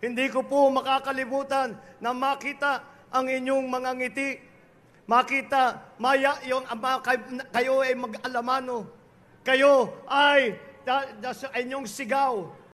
[0.00, 2.80] Hindi ko po makakalimutan na makita
[3.12, 4.30] ang inyong mga ngiti.
[5.04, 7.02] Makita, maya yung ama,
[7.52, 8.88] kayo ay mag-alamano.
[9.44, 12.48] Kayo ay da, da, sa inyong sigaw